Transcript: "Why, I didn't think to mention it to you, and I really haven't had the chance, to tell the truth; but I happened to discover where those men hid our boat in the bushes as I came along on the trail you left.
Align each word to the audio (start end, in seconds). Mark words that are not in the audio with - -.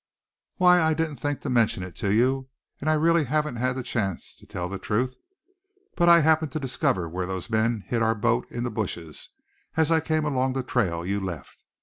"Why, 0.55 0.81
I 0.81 0.95
didn't 0.95 1.17
think 1.17 1.41
to 1.41 1.49
mention 1.51 1.83
it 1.83 1.95
to 1.97 2.11
you, 2.11 2.49
and 2.79 2.89
I 2.89 2.93
really 2.93 3.25
haven't 3.25 3.57
had 3.57 3.75
the 3.75 3.83
chance, 3.83 4.35
to 4.37 4.47
tell 4.47 4.67
the 4.67 4.79
truth; 4.79 5.15
but 5.95 6.09
I 6.09 6.21
happened 6.21 6.51
to 6.53 6.59
discover 6.59 7.07
where 7.07 7.27
those 7.27 7.51
men 7.51 7.83
hid 7.85 8.01
our 8.01 8.15
boat 8.15 8.49
in 8.51 8.63
the 8.63 8.71
bushes 8.71 9.29
as 9.77 9.91
I 9.91 9.99
came 9.99 10.25
along 10.25 10.43
on 10.53 10.53
the 10.53 10.63
trail 10.63 11.05
you 11.05 11.19
left. 11.19 11.65